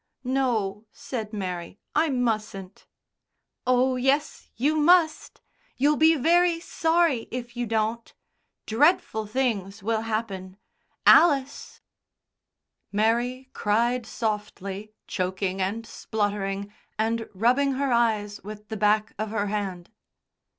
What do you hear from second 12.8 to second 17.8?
Mary cried softly, choking and spluttering and rubbing